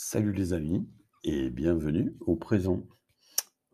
Salut 0.00 0.32
les 0.32 0.52
amis 0.52 0.88
et 1.24 1.50
bienvenue 1.50 2.14
au 2.20 2.36
présent. 2.36 2.86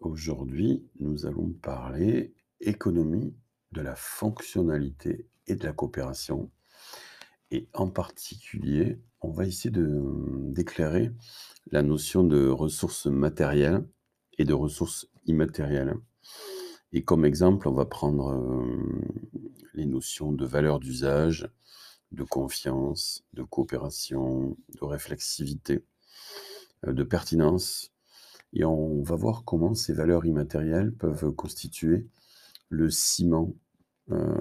Aujourd'hui, 0.00 0.88
nous 0.98 1.26
allons 1.26 1.50
parler 1.50 2.32
économie 2.62 3.36
de 3.72 3.82
la 3.82 3.94
fonctionnalité 3.94 5.28
et 5.46 5.54
de 5.54 5.62
la 5.62 5.74
coopération. 5.74 6.50
Et 7.50 7.68
en 7.74 7.90
particulier, 7.90 9.02
on 9.20 9.32
va 9.32 9.44
essayer 9.44 9.70
d'éclairer 9.74 11.12
la 11.70 11.82
notion 11.82 12.24
de 12.24 12.48
ressources 12.48 13.04
matérielles 13.04 13.86
et 14.38 14.46
de 14.46 14.54
ressources 14.54 15.06
immatérielles. 15.26 15.92
Et 16.92 17.04
comme 17.04 17.26
exemple, 17.26 17.68
on 17.68 17.74
va 17.74 17.84
prendre 17.84 18.32
euh, 18.32 18.64
les 19.74 19.84
notions 19.84 20.32
de 20.32 20.46
valeur 20.46 20.80
d'usage, 20.80 21.50
de 22.12 22.24
confiance, 22.24 23.26
de 23.34 23.42
coopération, 23.42 24.56
de 24.80 24.84
réflexivité, 24.86 25.84
de 26.86 27.02
pertinence. 27.02 27.92
Et 28.52 28.64
on 28.64 29.02
va 29.02 29.16
voir 29.16 29.44
comment 29.44 29.74
ces 29.74 29.92
valeurs 29.92 30.26
immatérielles 30.26 30.92
peuvent 30.92 31.32
constituer 31.32 32.06
le 32.68 32.90
ciment 32.90 33.54
euh, 34.10 34.34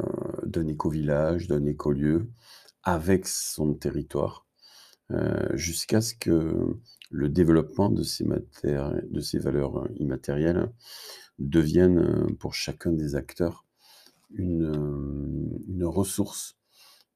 d'un 0.46 0.68
éco-village, 0.68 1.48
d'un 1.48 1.66
écolieu, 1.66 2.30
avec 2.84 3.28
son 3.28 3.74
territoire, 3.74 4.46
euh, 5.12 5.50
jusqu'à 5.54 6.02
ce 6.02 6.14
que 6.16 6.78
le 7.10 7.30
développement 7.30 7.90
de 7.90 8.04
ces, 8.04 8.26
de 8.26 9.20
ces 9.20 9.40
valeurs 9.40 9.88
immatérielles 9.96 10.72
devienne 11.40 12.36
pour 12.40 12.54
chacun 12.54 12.92
des 12.92 13.16
acteurs 13.16 13.66
une, 14.32 15.60
une 15.68 15.86
ressource 15.86 16.58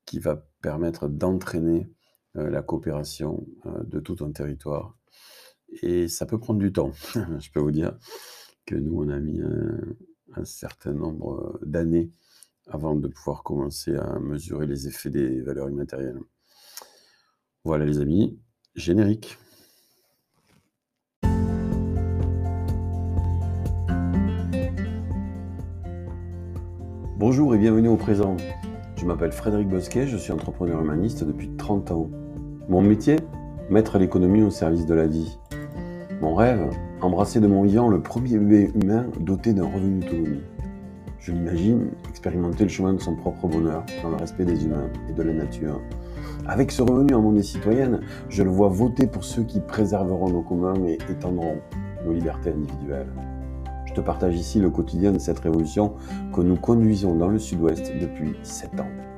qui 0.06 0.20
va 0.20 0.48
permettre 0.62 1.08
d'entraîner 1.08 1.88
la 2.38 2.62
coopération 2.62 3.46
de 3.66 4.00
tout 4.00 4.24
un 4.24 4.32
territoire. 4.32 4.96
Et 5.82 6.08
ça 6.08 6.26
peut 6.26 6.40
prendre 6.40 6.60
du 6.60 6.72
temps. 6.72 6.92
Je 7.40 7.52
peux 7.52 7.60
vous 7.60 7.72
dire 7.72 7.98
que 8.66 8.76
nous, 8.76 9.04
on 9.04 9.10
a 9.10 9.20
mis 9.20 9.42
un 10.36 10.46
certain 10.46 10.94
nombre 10.94 11.60
d'années 11.64 12.12
avant 12.70 12.96
de 12.96 13.08
pouvoir 13.08 13.44
commencer 13.44 13.96
à 13.96 14.20
mesurer 14.20 14.68
les 14.68 14.88
effets 14.88 15.10
des 15.10 15.42
valeurs 15.42 15.70
immatérielles. 15.70 16.20
Voilà 17.64 17.86
les 17.86 18.00
amis, 18.00 18.40
générique. 18.76 19.38
Bonjour 27.18 27.56
et 27.56 27.58
bienvenue 27.58 27.90
au 27.90 27.98
présent. 27.98 28.38
Je 28.96 29.06
m'appelle 29.06 29.32
Frédéric 29.32 29.70
Bosquet, 29.70 30.08
je 30.08 30.18
suis 30.18 30.32
entrepreneur 30.32 30.82
humaniste 30.82 31.24
depuis 31.24 31.50
30 31.58 31.92
ans. 31.92 32.12
Mon 32.70 32.82
métier 32.82 33.16
Mettre 33.70 33.98
l'économie 33.98 34.42
au 34.42 34.50
service 34.50 34.86
de 34.86 34.94
la 34.94 35.08
vie. 35.08 35.40
Mon 36.20 36.36
rêve 36.36 36.70
Embrasser 37.00 37.40
de 37.40 37.48
mon 37.48 37.64
vivant 37.64 37.88
le 37.88 38.02
premier 38.02 38.38
bébé 38.38 38.72
humain 38.76 39.06
doté 39.22 39.54
d'un 39.54 39.64
revenu 39.64 40.06
autonome. 40.06 40.42
Je 41.18 41.32
l'imagine 41.32 41.92
expérimenter 42.10 42.66
le 42.66 42.70
chemin 42.70 42.92
de 42.92 43.00
son 43.00 43.16
propre 43.16 43.48
bonheur 43.48 43.86
dans 44.04 44.10
le 44.10 44.18
respect 44.18 44.44
des 44.44 44.66
humains 44.66 44.90
et 45.10 45.14
de 45.14 45.24
la 45.24 45.32
nature. 45.32 45.80
Avec 46.46 46.74
ce 46.74 46.82
revenu 46.82 47.14
en 47.14 47.22
monnaie 47.22 47.42
citoyenne, 47.42 48.02
je 48.28 48.44
le 48.44 48.50
vois 48.50 48.68
voter 48.68 49.08
pour 49.08 49.24
ceux 49.24 49.44
qui 49.44 49.62
préserveront 49.62 50.30
nos 50.30 50.42
communs 50.42 50.76
et 50.86 50.98
étendront 51.10 51.60
nos 52.06 52.12
libertés 52.12 52.50
individuelles. 52.50 53.14
Je 53.86 53.94
te 53.94 54.02
partage 54.02 54.36
ici 54.36 54.60
le 54.60 54.72
quotidien 54.72 55.14
de 55.14 55.20
cette 55.20 55.40
révolution 55.40 55.94
que 56.34 56.42
nous 56.42 56.58
conduisons 56.58 57.16
dans 57.16 57.30
le 57.30 57.40
sud-ouest 57.40 57.94
depuis 58.02 58.36
7 58.44 58.82
ans. 58.82 59.17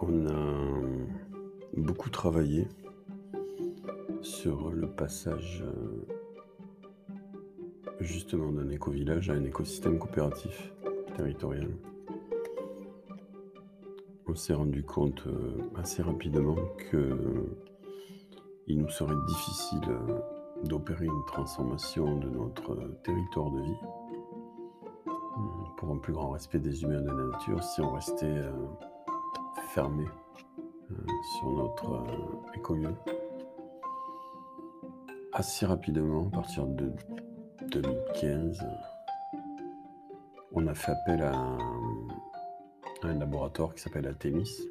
On 0.00 0.26
a 0.26 0.80
beaucoup 1.76 2.10
travaillé 2.10 2.66
sur 4.20 4.70
le 4.70 4.86
passage 4.86 5.64
justement 8.00 8.52
d'un 8.52 8.68
éco-village 8.68 9.30
à 9.30 9.34
un 9.34 9.44
écosystème 9.44 9.98
coopératif 9.98 10.72
territorial. 11.16 11.68
On 14.26 14.34
s'est 14.34 14.54
rendu 14.54 14.82
compte 14.82 15.24
assez 15.76 16.02
rapidement 16.02 16.56
que 16.90 17.16
il 18.66 18.78
nous 18.78 18.90
serait 18.90 19.14
difficile 19.26 19.80
d'opérer 20.64 21.06
une 21.06 21.24
transformation 21.26 22.18
de 22.18 22.28
notre 22.28 22.76
territoire 23.02 23.50
de 23.50 23.60
vie 23.62 23.78
pour 25.82 25.92
un 25.92 25.98
plus 25.98 26.12
grand 26.12 26.30
respect 26.30 26.60
des 26.60 26.84
humains 26.84 27.00
et 27.00 27.02
de 27.02 27.08
la 27.08 27.24
nature 27.24 27.60
si 27.64 27.80
on 27.80 27.90
restait 27.90 28.24
euh, 28.24 28.52
fermé 29.74 30.04
euh, 30.92 30.94
sur 31.34 31.50
notre 31.50 31.92
euh, 31.94 32.54
écolieu. 32.54 32.94
Assez 35.32 35.66
rapidement, 35.66 36.28
à 36.28 36.36
partir 36.36 36.68
de 36.68 36.92
2015, 37.72 38.64
on 40.52 40.68
a 40.68 40.74
fait 40.74 40.92
appel 40.92 41.20
à 41.22 41.34
un, 41.34 43.14
laboratoire 43.18 43.74
qui 43.74 43.82
s'appelle 43.82 44.06
Atemis, 44.06 44.68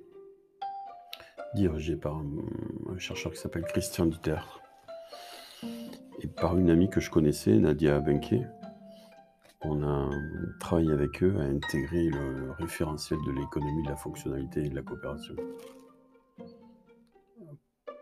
dirigé 1.56 1.98
par 1.98 2.16
un, 2.16 2.98
chercheur 3.00 3.34
qui 3.34 3.40
s'appelle 3.40 3.64
Christian 3.64 4.06
Dieter, 4.06 4.62
et 6.22 6.28
par 6.28 6.58
une 6.58 6.70
amie 6.70 6.90
que 6.90 7.02
je 7.02 7.10
connaissais, 7.10 7.58
Nadia 7.58 8.00
Benke, 8.00 8.46
on 9.64 9.84
a 9.84 10.10
travaillé 10.60 10.92
avec 10.92 11.22
eux 11.24 11.36
à 11.40 11.44
intégrer 11.44 12.10
le 12.10 12.52
référentiel 12.52 13.20
de 13.26 13.32
l'économie 13.32 13.84
de 13.84 13.90
la 13.90 13.96
fonctionnalité 13.96 14.66
et 14.66 14.70
de 14.70 14.76
la 14.76 14.82
coopération. 14.82 15.36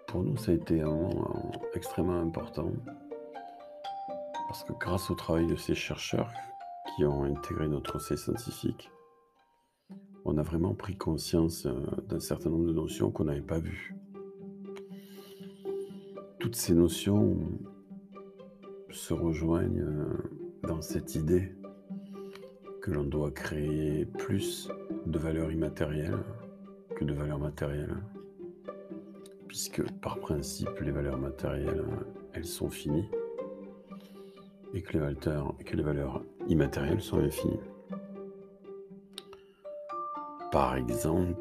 Pour 0.08 0.24
nous, 0.24 0.38
ça 0.38 0.52
a 0.52 0.56
été 0.56 0.82
un 0.82 0.90
moment 0.90 1.52
extrêmement 1.74 2.20
important 2.20 2.72
parce 4.48 4.64
que 4.64 4.74
grâce 4.74 5.12
au 5.12 5.16
travail 5.16 5.46
de 5.46 5.56
ces 5.56 5.76
chercheurs 5.76 6.32
qui 6.96 7.06
ont 7.06 7.24
intégré 7.24 7.68
notre 7.68 7.92
procès 7.92 8.18
scientifique, 8.18 8.90
on 10.26 10.38
a 10.38 10.42
vraiment 10.42 10.74
pris 10.74 10.98
conscience 10.98 11.66
euh, 11.66 11.86
d'un 12.08 12.20
certain 12.20 12.50
nombre 12.50 12.66
de 12.66 12.74
notions 12.74 13.12
qu'on 13.12 13.26
n'avait 13.26 13.42
pas 13.42 13.60
vues. 13.60 13.96
Toutes 16.40 16.56
ces 16.56 16.74
notions 16.74 17.38
se 18.90 19.14
rejoignent 19.14 19.82
euh, 19.82 20.39
dans 20.64 20.82
cette 20.82 21.16
idée 21.16 21.56
que 22.82 22.92
l'on 22.92 23.04
doit 23.04 23.32
créer 23.32 24.06
plus 24.06 24.70
de 25.06 25.18
valeurs 25.20 25.52
immatérielles 25.52 26.24
que 26.96 27.06
de 27.06 27.14
valeurs 27.14 27.40
matérielles, 27.40 27.98
puisque 29.48 29.82
par 30.02 30.20
principe 30.20 30.80
les 30.82 30.92
valeurs 30.92 31.18
matérielles, 31.18 31.86
elles 32.34 32.46
sont 32.46 32.70
finies, 32.70 33.10
et 34.74 34.82
que 34.82 34.98
les 34.98 35.84
valeurs, 35.84 36.24
immatérielles 36.48 37.02
sont 37.02 37.20
infinies. 37.20 37.60
Par 40.52 40.76
exemple, 40.76 41.36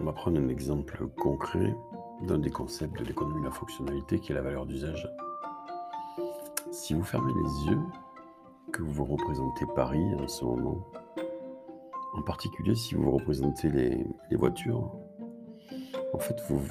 on 0.00 0.04
va 0.04 0.12
prendre 0.12 0.38
un 0.38 0.48
exemple 0.48 1.06
concret 1.16 1.74
d'un 2.26 2.38
des 2.38 2.50
concepts 2.50 2.98
de 2.98 3.04
l'économie 3.04 3.40
de 3.40 3.46
la 3.46 3.52
fonctionnalité 3.52 4.18
qui 4.18 4.32
est 4.32 4.34
la 4.34 4.42
valeur 4.42 4.66
d'usage. 4.66 5.08
Si 6.80 6.94
vous 6.94 7.02
fermez 7.02 7.32
les 7.34 7.70
yeux, 7.70 7.80
que 8.72 8.82
vous 8.82 9.04
représentez 9.04 9.66
Paris 9.74 10.14
en 10.14 10.28
ce 10.28 10.44
moment, 10.44 10.86
en 12.14 12.22
particulier 12.22 12.76
si 12.76 12.94
vous 12.94 13.10
représentez 13.10 13.68
les, 13.68 14.06
voitures, 14.36 14.92
en 16.14 16.18
fait, 16.18 16.40
vous, 16.48 16.62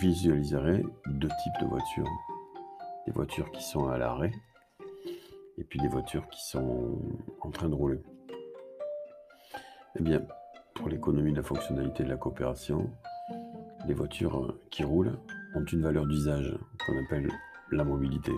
visualiserez 0.00 0.84
deux 1.06 1.28
types 1.28 1.60
de 1.60 1.66
voitures. 1.66 2.08
Des 3.06 3.12
voitures 3.12 3.52
qui 3.52 3.62
sont 3.62 3.86
à 3.86 3.98
l'arrêt 3.98 4.32
et 5.58 5.64
puis 5.64 5.78
des 5.78 5.88
voitures 5.88 6.28
qui 6.28 6.44
sont 6.44 6.98
en 7.40 7.50
train 7.50 7.68
de 7.68 7.74
rouler. 7.74 8.02
Eh 9.96 10.02
bien, 10.02 10.26
pour 10.74 10.88
l'économie 10.88 11.30
de 11.30 11.36
la 11.36 11.44
fonctionnalité 11.44 12.02
de 12.02 12.08
la 12.08 12.16
coopération, 12.16 12.90
les 13.86 13.94
voitures 13.94 14.58
qui 14.70 14.82
roulent 14.82 15.16
ont 15.54 15.64
une 15.64 15.82
valeur 15.82 16.04
d'usage 16.04 16.58
qu'on 16.84 17.04
appelle 17.04 17.30
la 17.70 17.84
mobilité. 17.84 18.32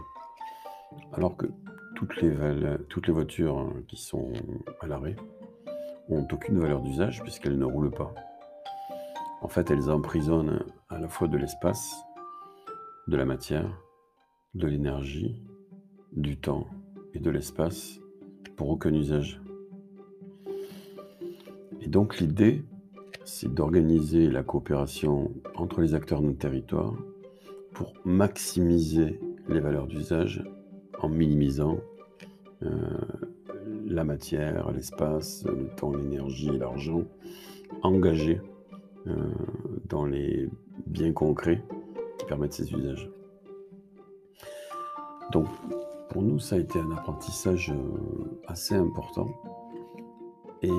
Alors 1.12 1.37
que 1.37 1.46
toutes 1.96 2.20
les, 2.20 3.12
voitures 3.12 3.58
hein, 3.58 3.72
qui 3.88 3.96
sont 3.96 4.32
à 4.81 4.87
l'arrêt 4.87 5.16
ont 6.08 6.26
aucune 6.31 6.58
valeur 6.58 6.82
d'usage 6.82 7.22
puisqu'elles 7.22 7.58
ne 7.58 7.64
roulent 7.64 7.90
pas. 7.90 8.14
En 9.40 9.48
fait, 9.48 9.70
elles 9.70 9.90
emprisonnent 9.90 10.64
à 10.88 10.98
la 10.98 11.08
fois 11.08 11.28
de 11.28 11.38
l'espace, 11.38 12.04
de 13.08 13.16
la 13.16 13.25
matière, 13.25 13.82
de 14.54 14.66
l'énergie, 14.66 15.43
du 16.12 16.37
temps 16.37 16.66
et 17.14 17.19
de 17.19 17.31
l'espace 17.31 17.98
pour 18.56 18.69
aucun 18.69 18.93
usage. 18.93 19.40
Et 21.81 21.88
donc 21.88 22.19
l'idée, 22.19 22.64
c'est 23.25 23.52
d'organiser 23.52 24.28
la 24.28 24.43
coopération 24.43 25.32
entre 25.54 25.81
les 25.81 25.94
acteurs 25.94 26.20
de 26.20 26.26
notre 26.26 26.38
territoire 26.38 26.94
pour 27.72 27.93
maximiser 28.04 29.20
les 29.48 29.60
valeurs 29.60 29.87
d'usage 29.87 30.44
en 31.00 31.08
minimisant 31.08 31.78
euh, 32.62 32.70
la 33.87 34.04
matière, 34.04 34.70
l'espace, 34.72 35.44
le 35.44 35.69
temps, 35.76 35.93
l'énergie 35.93 36.50
l'argent 36.50 37.02
engagés 37.82 38.40
euh, 39.06 39.14
dans 39.88 40.04
les 40.04 40.48
biens 40.87 41.12
concrets 41.12 41.62
qui 42.19 42.26
permettent 42.26 42.54
ces 42.54 42.72
usages. 42.72 43.10
Donc, 45.32 45.46
pour 46.10 46.22
nous, 46.22 46.38
ça 46.38 46.56
a 46.56 46.58
été 46.58 46.78
un 46.78 46.90
apprentissage 46.93 47.70
euh, 47.70 48.40
assez 48.46 48.75
important. 48.75 49.28
Et 50.62 50.70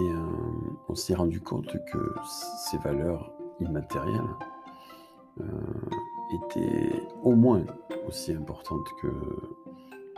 on 0.89 0.95
s'est 0.95 1.13
rendu 1.13 1.39
compte 1.39 1.71
que 1.91 2.13
ces 2.65 2.77
valeurs 2.79 3.31
immatérielles 3.61 4.21
étaient 6.33 7.03
au 7.23 7.35
moins 7.35 7.63
aussi 8.07 8.33
importantes 8.33 8.87
que, 8.99 9.07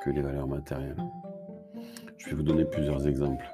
que 0.02 0.10
les 0.10 0.22
valeurs 0.22 0.48
matérielles. 0.48 1.04
Je 2.18 2.30
vais 2.30 2.36
vous 2.36 2.44
donner 2.44 2.66
plusieurs 2.66 3.08
exemples. 3.08 3.46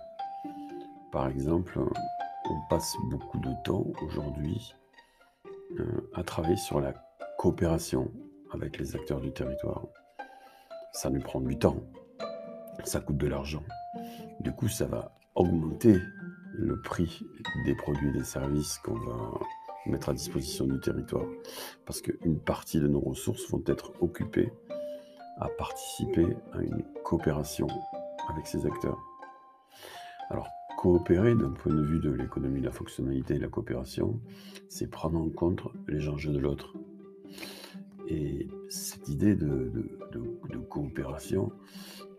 Par 1.12 1.28
exemple, 1.28 1.80
on 1.80 2.60
passe 2.70 2.96
beaucoup 3.10 3.40
de 3.40 3.52
temps 3.64 3.86
aujourd'hui 4.02 4.76
euh, 5.80 6.10
à 6.14 6.24
travailler 6.24 6.58
sur 6.58 6.80
la 6.80 6.94
coopération 7.38 8.12
avec 8.52 8.78
les 8.78 8.96
acteurs 8.96 9.22
du 9.22 9.32
territoire. 9.32 9.86
Ça 10.92 11.10
nous 11.10 11.22
prend 11.22 11.42
du 11.42 11.58
temps, 11.58 11.78
ça 12.84 13.00
coûte 13.00 13.18
de 13.18 13.28
l'argent. 13.28 13.64
Du 14.40 14.52
coup, 14.52 14.68
ça 14.68 14.86
va 14.86 15.16
augmenter 15.36 16.00
le 16.54 16.82
prix 16.82 17.26
des 17.66 17.76
produits 17.76 18.10
et 18.10 18.14
des 18.14 18.24
services 18.24 18.78
qu'on 18.80 18.98
va 18.98 19.40
mettre 19.86 20.10
à 20.10 20.14
disposition 20.14 20.66
du 20.66 20.80
territoire. 20.80 21.26
Parce 21.86 22.02
qu'une 22.02 22.40
partie 22.40 22.80
de 22.80 22.88
nos 22.88 23.00
ressources 23.00 23.50
vont 23.50 23.64
être 23.68 23.92
occupées 24.02 24.52
à 25.38 25.50
participer 25.50 26.28
à 26.54 26.62
une 26.62 26.84
coopération 27.04 27.68
avec 28.30 28.48
ces 28.48 28.66
acteurs. 28.66 29.00
Alors, 30.30 30.48
coopérer 30.78 31.36
d'un 31.36 31.52
point 31.52 31.74
de 31.74 31.82
vue 31.82 32.00
de 32.00 32.12
l'économie 32.12 32.60
de 32.60 32.66
la 32.66 32.72
fonctionnalité 32.72 33.36
et 33.36 33.38
de 33.38 33.44
la 33.44 33.50
coopération, 33.50 34.20
c'est 34.70 34.90
prendre 34.90 35.20
en 35.20 35.30
compte 35.30 35.62
les 35.88 36.08
enjeux 36.10 36.34
de 36.34 36.40
l'autre. 36.40 36.74
Et 38.08 38.48
cette 38.70 39.10
idée 39.10 39.36
de, 39.36 39.72
coopération, 40.70 41.52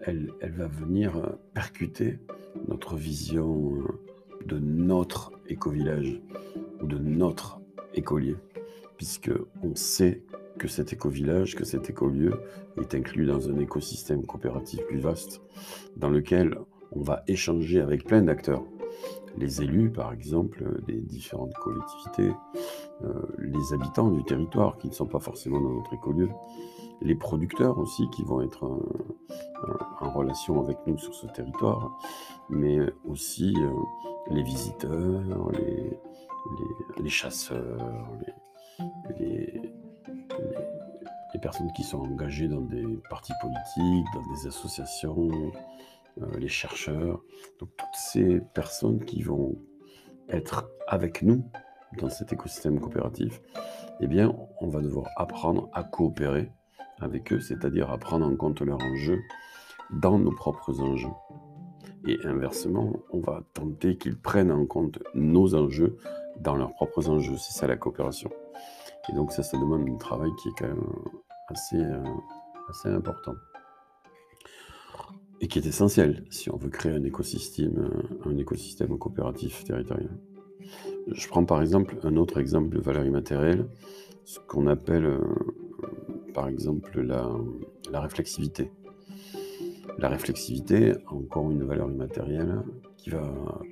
elle, 0.01 0.33
va 0.41 0.67
venir 0.67 1.37
percuter 1.55 2.19
notre 2.69 2.97
vision 2.97 3.83
de 4.47 4.59
notre 4.59 5.33
éco-village 5.49 6.21
ou 6.81 6.87
de 6.87 6.99
notre 6.99 7.61
écolier, 7.95 8.37
puisque 8.97 9.31
on 9.63 9.75
sait 9.75 10.23
que 10.59 10.69
cet 10.69 10.93
éco-village, 10.93 11.55
que 11.55 11.65
cet 11.65 11.91
écolieu 11.91 12.41
est 12.81 12.95
inclus 12.95 13.27
dans 13.27 13.49
un 13.49 13.59
écosystème 13.59 14.25
coopératif 14.25 14.85
plus 14.87 14.99
vaste, 14.99 15.41
dans 15.97 16.11
lequel 16.11 16.59
on 16.93 17.03
va 17.03 17.23
échanger 17.27 17.81
avec 17.81 18.05
plein 18.05 18.23
d'acteurs. 18.23 18.65
Les 19.37 19.61
élus, 19.61 19.91
par 19.91 20.13
exemple, 20.13 20.65
des 20.87 21.01
différentes 21.01 21.53
collectivités, 21.55 22.33
euh, 23.05 23.13
les 23.39 23.75
habitants 23.75 24.11
du 24.11 24.25
territoire 24.25 24.79
qui 24.79 24.89
ne 24.89 24.95
sont 24.95 25.07
pas 25.07 25.21
forcément 25.21 25.61
dans 25.61 25.75
notre 25.75 25.93
écolieu, 25.93 26.31
les 27.03 27.15
producteurs 27.15 27.79
aussi 27.79 28.09
qui 28.09 28.23
vont 28.23 28.41
être 28.41 28.65
en 30.01 30.11
relation 30.11 30.63
avec 30.63 30.79
nous 30.87 30.99
sur 30.99 31.15
ce 31.15 31.27
territoire, 31.27 31.99
mais 32.49 32.79
aussi 33.05 33.55
euh, 33.59 33.71
les 34.31 34.43
visiteurs, 34.43 35.51
les, 36.99 37.09
chasseurs, 37.09 38.09
les, 39.19 39.61
personnes 41.47 41.73
qui 41.73 41.85
sont 41.85 42.01
engagées 42.01 42.49
dans 42.49 42.61
des 42.61 42.85
partis 43.09 43.33
politiques, 43.41 44.07
dans 44.15 44.35
des 44.35 44.49
associations, 44.49 45.31
euh, 46.21 46.27
les 46.39 46.49
chercheurs. 46.49 47.21
Donc 47.61 47.71
toutes 47.77 47.95
ces 47.95 48.41
personnes 48.53 49.05
qui 49.05 49.23
vont 49.23 49.57
être 50.29 50.69
avec 50.89 51.23
nous 51.23 51.49
dans 51.99 52.09
cet 52.09 52.33
écosystème 52.33 52.81
coopératif, 52.81 53.41
eh 54.01 54.09
bien, 54.09 54.35
on 54.61 54.69
va 54.69 54.81
devoir 54.81 55.07
apprendre 55.17 55.69
à 55.73 55.85
coopérer 55.85 56.51
avec 56.99 57.33
eux, 57.33 57.39
c'est-à-dire 57.39 57.93
à 57.93 57.99
prendre 57.99 58.27
en 58.27 58.35
compte 58.35 58.61
leurs 58.61 58.83
enjeux 58.83 59.21
dans 59.91 60.19
nos 60.19 60.33
propres 60.33 60.81
enjeux. 60.81 61.15
Et 62.09 62.19
inversement, 62.25 62.93
on 63.11 63.21
va 63.21 63.45
tenter 63.55 63.99
qu'ils 63.99 64.19
prennent 64.19 64.51
en 64.51 64.67
compte 64.67 64.99
nos 65.15 65.55
enjeux 65.55 65.97
dans 66.41 66.57
leurs 66.57 66.73
propres 66.75 67.09
enjeux. 67.09 67.37
C'est 67.37 67.57
ça 67.57 67.69
la 67.69 67.77
coopération. 67.77 68.31
Et 69.09 69.13
donc 69.13 69.33
ça, 69.33 69.43
ça 69.43 69.57
demande 69.59 69.89
un 69.89 69.97
travail 69.97 70.31
qui 70.43 70.49
est 70.49 70.53
quand 70.59 70.69
même 70.69 70.87
assez, 71.49 71.77
euh, 71.77 72.03
assez 72.69 72.89
important. 72.89 73.35
Et 75.41 75.49
qui 75.49 75.59
est 75.59 75.67
essentiel 75.67 76.25
si 76.31 76.51
on 76.51 76.57
veut 76.57 76.71
créer 76.71 76.93
un 76.93 77.05
écosystème, 77.05 77.79
euh, 77.79 78.31
un 78.31 78.37
écosystème 78.39 78.99
coopératif 78.99 79.65
territorial. 79.65 80.11
Je 81.09 81.29
prends 81.29 81.45
par 81.45 81.61
exemple 81.61 81.97
un 82.03 82.17
autre 82.17 82.41
exemple 82.41 82.75
de 82.75 82.81
valeur 82.81 83.05
immatérielle, 83.05 83.69
ce 84.25 84.41
qu'on 84.41 84.67
appelle 84.67 85.05
euh, 85.05 85.21
par 86.35 86.49
exemple 86.49 87.01
la, 87.01 87.31
la 87.93 88.01
réflexivité. 88.01 88.73
La 89.99 90.09
réflexivité, 90.09 90.95
encore 91.07 91.51
une 91.51 91.65
valeur 91.65 91.91
immatérielle 91.91 92.63
qui 92.97 93.11
va 93.11 93.23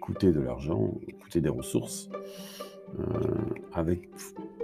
coûter 0.00 0.32
de 0.32 0.40
l'argent, 0.40 0.94
coûter 1.22 1.40
des 1.40 1.50
ressources, 1.50 2.08
euh, 2.12 2.63
avec 3.72 4.08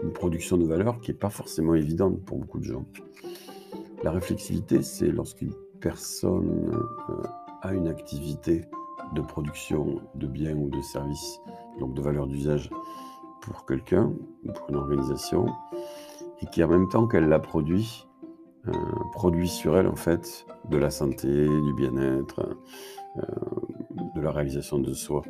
une 0.03 0.12
production 0.12 0.56
de 0.56 0.65
valeur 0.65 1.00
qui 1.00 1.11
n'est 1.11 1.17
pas 1.17 1.31
forcément 1.31 1.75
évidente 1.75 2.21
pour 2.25 2.38
beaucoup 2.38 2.59
de 2.59 2.65
gens. 2.65 2.85
La 4.03 4.11
réflexivité, 4.11 4.82
c'est 4.82 5.11
lorsqu'une 5.11 5.53
personne 5.81 6.71
euh, 7.11 7.23
a 7.62 7.75
une 7.75 7.88
activité 7.88 8.65
de 9.15 9.21
production 9.21 10.00
de 10.15 10.27
biens 10.27 10.56
ou 10.56 10.71
de 10.71 10.81
services, 10.81 11.41
donc 11.79 11.94
de 11.94 12.00
valeur 12.00 12.27
d'usage 12.27 12.71
pour 13.43 13.67
quelqu'un 13.67 14.12
ou 14.44 14.53
pour 14.53 14.71
une 14.71 14.76
organisation, 14.76 15.47
et 16.41 16.47
qui 16.47 16.65
en 16.65 16.69
même 16.69 16.88
temps 16.88 17.06
qu'elle 17.06 17.29
la 17.29 17.41
produit, 17.41 18.06
euh, 18.69 18.73
produit 19.12 19.49
sur 19.49 19.76
elle 19.76 19.87
en 19.87 19.97
fait 19.97 20.47
de 20.71 20.79
la 20.79 20.91
santé, 20.91 21.47
du 21.47 21.75
bien-être, 21.75 22.56
de 24.15 24.21
la 24.21 24.31
réalisation 24.31 24.79
de 24.79 24.93
soi. 24.93 25.23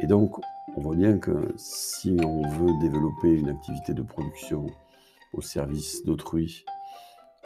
Et 0.00 0.06
donc 0.06 0.40
on 0.76 0.80
voit 0.80 0.96
bien 0.96 1.18
que 1.18 1.52
si 1.56 2.16
on 2.24 2.48
veut 2.48 2.72
développer 2.80 3.32
une 3.32 3.48
activité 3.48 3.94
de 3.94 4.02
production 4.02 4.66
au 5.32 5.40
service 5.40 6.04
d'autrui, 6.04 6.64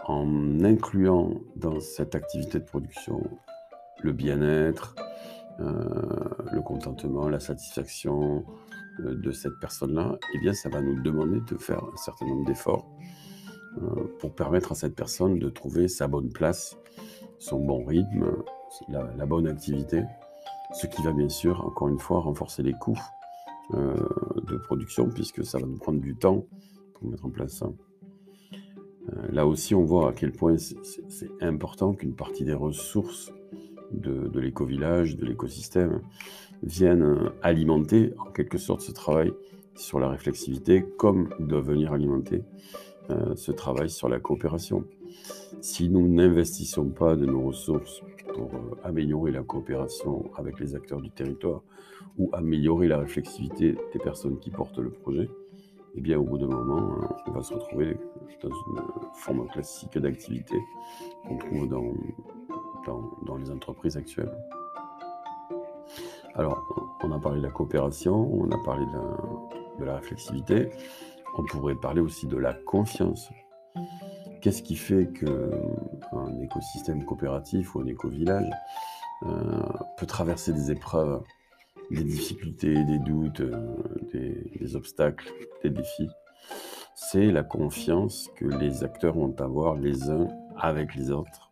en 0.06 0.60
incluant 0.62 1.30
dans 1.56 1.80
cette 1.80 2.14
activité 2.14 2.58
de 2.58 2.64
production 2.64 3.22
le 4.02 4.12
bien-être, 4.12 4.94
euh, 5.60 5.74
le 6.52 6.60
contentement, 6.60 7.28
la 7.28 7.40
satisfaction 7.40 8.44
euh, 9.00 9.14
de 9.14 9.32
cette 9.32 9.58
personne-là, 9.60 10.18
eh 10.34 10.38
bien, 10.38 10.52
ça 10.52 10.68
va 10.68 10.80
nous 10.82 11.00
demander 11.00 11.40
de 11.40 11.56
faire 11.56 11.82
un 11.82 11.96
certain 11.96 12.26
nombre 12.26 12.44
d'efforts 12.44 12.86
euh, 13.82 14.16
pour 14.18 14.34
permettre 14.34 14.72
à 14.72 14.74
cette 14.74 14.94
personne 14.94 15.38
de 15.38 15.48
trouver 15.48 15.88
sa 15.88 16.06
bonne 16.06 16.30
place, 16.30 16.76
son 17.38 17.60
bon 17.60 17.84
rythme, 17.84 18.26
la 18.88 19.26
bonne 19.26 19.46
activité, 19.46 20.02
ce 20.74 20.86
qui 20.86 21.02
va 21.02 21.12
bien 21.12 21.28
sûr, 21.28 21.64
encore 21.64 21.88
une 21.88 21.98
fois, 21.98 22.20
renforcer 22.20 22.62
les 22.62 22.72
coûts 22.72 23.00
euh, 23.74 23.94
de 24.42 24.56
production, 24.56 25.08
puisque 25.08 25.44
ça 25.44 25.58
va 25.58 25.66
nous 25.66 25.78
prendre 25.78 26.00
du 26.00 26.16
temps 26.16 26.44
pour 26.94 27.08
mettre 27.08 27.24
en 27.24 27.30
place 27.30 27.52
ça. 27.52 27.70
Euh, 29.12 29.28
là 29.30 29.46
aussi, 29.46 29.74
on 29.74 29.84
voit 29.84 30.10
à 30.10 30.12
quel 30.12 30.32
point 30.32 30.56
c'est 30.58 31.30
important 31.40 31.94
qu'une 31.94 32.14
partie 32.14 32.44
des 32.44 32.54
ressources 32.54 33.32
de, 33.92 34.38
l'éco-village, 34.38 35.16
de 35.16 35.24
l'écosystème, 35.24 36.02
viennent 36.62 37.30
alimenter 37.42 38.12
en 38.18 38.30
quelque 38.32 38.58
sorte 38.58 38.80
ce 38.80 38.92
travail 38.92 39.32
sur 39.76 40.00
la 40.00 40.08
réflexivité, 40.08 40.84
comme 40.98 41.28
doit 41.38 41.60
venir 41.60 41.92
alimenter 41.92 42.42
euh, 43.10 43.36
ce 43.36 43.52
travail 43.52 43.90
sur 43.90 44.08
la 44.08 44.18
coopération. 44.18 44.84
Si 45.60 45.88
nous 45.88 46.08
n'investissons 46.08 46.88
pas 46.88 47.16
de 47.16 47.26
nos 47.26 47.42
ressources 47.42 48.02
pour 48.32 48.50
améliorer 48.82 49.30
la 49.30 49.42
coopération 49.42 50.30
avec 50.36 50.58
les 50.60 50.74
acteurs 50.74 51.00
du 51.00 51.10
territoire, 51.10 51.62
ou 52.18 52.30
améliorer 52.32 52.88
la 52.88 52.98
réflexivité 52.98 53.76
des 53.92 53.98
personnes 53.98 54.38
qui 54.38 54.50
portent 54.50 54.78
le 54.78 54.90
projet, 54.90 55.28
eh 55.96 56.00
bien, 56.00 56.18
au 56.18 56.24
bout 56.24 56.38
d'un 56.38 56.48
moment, 56.48 56.98
euh, 56.98 57.06
on 57.26 57.30
va 57.32 57.42
se 57.42 57.54
retrouver 57.54 57.96
dans 58.42 58.48
une 58.48 58.82
forme 59.14 59.48
classique 59.48 59.96
d'activité 59.96 60.56
qu'on 61.26 61.38
trouve 61.38 61.68
dans, 61.68 61.92
dans, 63.24 63.36
les 63.36 63.50
entreprises 63.50 63.96
actuelles. 63.96 64.32
Alors, 66.34 66.98
on 67.02 67.12
a 67.12 67.18
parlé 67.18 67.38
de 67.38 67.46
la 67.46 67.52
coopération, 67.52 68.28
on 68.32 68.50
a 68.50 68.58
parlé 68.64 68.84
de 69.78 69.84
la 69.84 69.96
réflexivité, 69.96 70.70
on 71.38 71.44
pourrait 71.44 71.76
parler 71.76 72.00
aussi 72.00 72.26
de 72.26 72.36
la 72.36 72.54
confiance. 72.54 73.30
Qu'est-ce 74.44 74.62
qui 74.62 74.76
fait 74.76 75.08
qu'un 75.08 76.38
écosystème 76.42 77.02
coopératif 77.06 77.74
ou 77.74 77.80
un 77.80 77.86
éco-village 77.86 78.50
euh, 79.22 79.62
peut 79.96 80.04
traverser 80.04 80.52
des 80.52 80.70
épreuves 80.70 81.22
des 81.90 82.04
difficultés, 82.04 82.84
des 82.84 82.98
doutes, 82.98 83.40
euh, 83.40 83.74
des, 84.12 84.76
obstacles, 84.76 85.32
des 85.62 85.70
défis, 85.70 86.10
c'est 86.94 87.30
la 87.30 87.42
confiance 87.42 88.28
que 88.36 88.44
les 88.44 88.84
acteurs 88.84 89.14
vont 89.14 89.34
avoir 89.40 89.76
les 89.76 90.10
uns 90.10 90.28
avec 90.58 90.94
les 90.94 91.10
autres. 91.10 91.50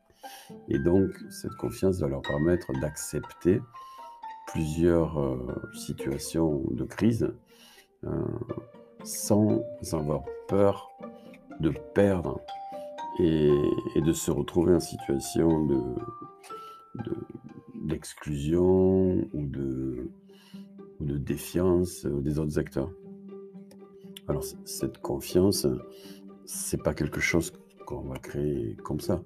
Et 0.69 0.79
donc, 0.79 1.13
cette 1.31 1.57
confiance 1.57 2.01
va 2.01 2.09
leur 2.09 2.21
permettre 2.21 2.79
d'accepter 2.79 3.63
plusieurs 4.49 5.19
euh, 5.19 5.63
situations 5.87 6.63
de 6.71 6.85
crise 6.85 7.33
euh, 8.05 8.11
sans 9.03 9.63
avoir 9.95 10.25
peur 10.47 10.91
de 11.59 11.71
perdre 11.95 12.39
et, 13.19 13.50
de 14.00 14.12
se 14.12 14.31
retrouver 14.31 14.75
en 14.75 14.81
situation 14.81 15.69
d'exclusion 17.75 19.16
de, 19.16 19.28
ou, 19.33 19.47
de, 19.47 20.11
ou 21.00 21.04
de 21.04 21.19
défiance 21.19 22.07
des 22.07 22.38
autres 22.38 22.59
acteurs. 22.59 22.90
Alors 24.28 24.45
cette 24.64 24.99
confiance, 24.99 25.66
c'est 26.45 26.83
pas 26.83 26.95
quelque 26.95 27.21
chose 27.21 27.52
qu'on 27.87 28.02
va 28.02 28.19
créer 28.19 28.76
comme 28.85 29.00
ça. 29.00 29.23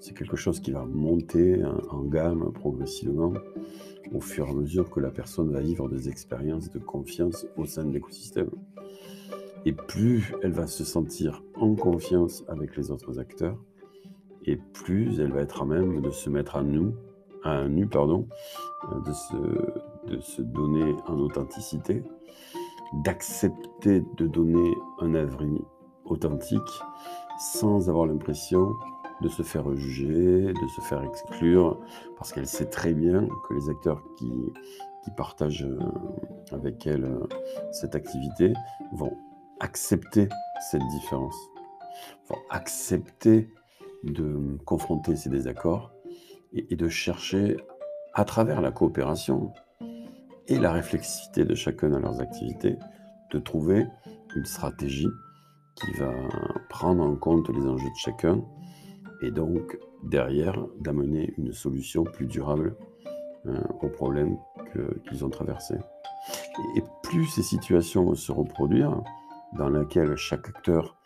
C'est 0.00 0.16
quelque 0.16 0.36
chose 0.36 0.60
qui 0.60 0.70
va 0.70 0.84
monter 0.84 1.62
en 1.90 2.02
gamme 2.02 2.52
progressivement 2.52 3.32
au 4.12 4.20
fur 4.20 4.46
et 4.46 4.50
à 4.50 4.54
mesure 4.54 4.90
que 4.90 5.00
la 5.00 5.10
personne 5.10 5.50
va 5.50 5.60
vivre 5.60 5.88
des 5.88 6.08
expériences 6.08 6.70
de 6.70 6.78
confiance 6.78 7.46
au 7.56 7.64
sein 7.64 7.84
de 7.84 7.92
l'écosystème. 7.92 8.50
Et 9.64 9.72
plus 9.72 10.34
elle 10.42 10.52
va 10.52 10.66
se 10.66 10.84
sentir 10.84 11.42
en 11.64 11.74
confiance 11.74 12.44
avec 12.48 12.76
les 12.76 12.90
autres 12.90 13.18
acteurs, 13.18 13.58
et 14.44 14.56
plus 14.56 15.20
elle 15.20 15.32
va 15.32 15.40
être 15.40 15.62
à 15.62 15.64
même 15.64 16.00
de 16.00 16.10
se 16.10 16.28
mettre 16.30 16.56
à 16.56 16.62
nous, 16.62 16.94
à 17.42 17.66
nu, 17.66 17.86
pardon, 17.86 18.28
de 19.04 19.12
se, 19.12 20.12
de 20.12 20.20
se 20.20 20.42
donner 20.42 20.94
en 21.06 21.18
authenticité, 21.18 22.02
d'accepter 23.04 24.02
de 24.16 24.26
donner 24.26 24.74
un 25.00 25.14
avenir 25.14 25.62
authentique 26.04 26.60
sans 27.38 27.88
avoir 27.88 28.06
l'impression 28.06 28.74
de 29.22 29.28
se 29.28 29.42
faire 29.42 29.74
juger, 29.74 30.52
de 30.52 30.68
se 30.68 30.80
faire 30.82 31.02
exclure, 31.02 31.80
parce 32.18 32.32
qu'elle 32.32 32.46
sait 32.46 32.68
très 32.68 32.92
bien 32.92 33.26
que 33.48 33.54
les 33.54 33.68
acteurs 33.70 34.02
qui, 34.18 34.30
qui 35.04 35.10
partagent 35.16 35.64
euh, 35.64 35.78
avec 36.52 36.86
elle 36.86 37.04
euh, 37.04 37.26
cette 37.72 37.94
activité 37.94 38.52
vont 38.92 39.16
accepter 39.60 40.28
cette 40.70 40.86
différence, 40.88 41.36
vont 42.28 42.38
accepter 42.50 43.48
de 44.02 44.58
confronter 44.64 45.16
ces 45.16 45.30
désaccords 45.30 45.92
et, 46.52 46.76
de 46.76 46.88
chercher 46.88 47.56
à 48.12 48.24
travers 48.24 48.60
la 48.60 48.70
coopération 48.70 49.52
et 50.46 50.58
la 50.58 50.72
réflexivité 50.72 51.44
de 51.44 51.54
chacun 51.54 51.88
dans 51.88 51.98
leurs 51.98 52.20
activités, 52.20 52.76
de 53.32 53.38
trouver 53.38 53.86
une 54.36 54.44
stratégie 54.44 55.08
qui 55.74 55.90
va 55.98 56.12
prendre 56.68 57.02
en 57.02 57.16
compte 57.16 57.48
les 57.48 57.66
enjeux 57.66 57.88
de 57.88 57.96
chacun 57.96 58.44
et 59.22 59.30
donc 59.30 59.78
derrière 60.04 60.64
d'amener 60.80 61.32
une 61.38 61.52
solution 61.52 62.04
plus 62.04 62.26
durable 62.26 62.76
euh, 63.46 63.58
aux 63.80 63.88
problèmes 63.88 64.38
qu'ils 65.08 65.24
ont 65.24 65.30
traversés. 65.30 65.78
Et, 66.76 66.82
plus 67.02 67.26
ces 67.26 67.42
situations 67.42 68.04
vont 68.04 68.14
se 68.14 68.32
reproduire, 68.32 69.02
dans 69.52 69.68
lesquelles 69.68 70.16
chaque 70.16 70.48
acteur 70.48 70.96